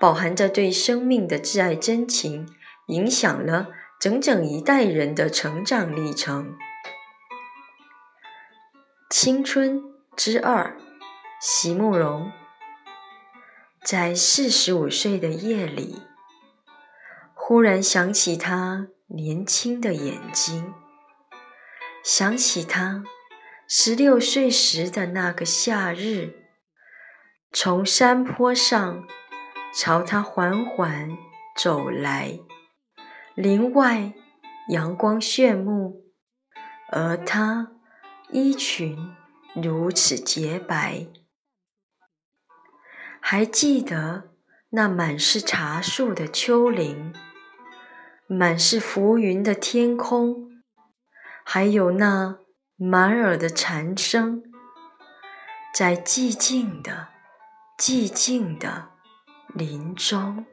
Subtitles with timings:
[0.00, 2.48] 饱含着对生命的挚爱真情，
[2.86, 3.68] 影响了
[4.00, 6.56] 整整一代人的成长历程。
[9.10, 9.82] 青春
[10.16, 10.74] 之二，
[11.38, 12.32] 席慕容。
[13.84, 16.00] 在四十五岁的夜里，
[17.34, 20.72] 忽然想起他年轻的眼睛，
[22.02, 23.04] 想起他
[23.68, 26.46] 十六岁时的那个夏日，
[27.52, 29.06] 从山坡上。
[29.72, 31.16] 朝他缓缓
[31.56, 32.40] 走来，
[33.34, 34.12] 林外
[34.68, 36.04] 阳光炫目，
[36.90, 37.72] 而他
[38.30, 39.14] 衣裙
[39.54, 41.06] 如此洁白。
[43.20, 44.30] 还记得
[44.70, 47.14] 那满是茶树的丘陵，
[48.26, 50.62] 满是浮云的天空，
[51.44, 52.38] 还有那
[52.76, 54.42] 满耳的蝉声，
[55.72, 57.08] 在寂静的、
[57.78, 58.90] 寂静的。
[59.54, 60.44] 林中。